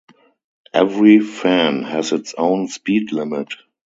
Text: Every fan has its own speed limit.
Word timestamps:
Every 0.73 1.19
fan 1.19 1.83
has 1.83 2.11
its 2.11 2.33
own 2.35 2.69
speed 2.69 3.11
limit. 3.11 3.49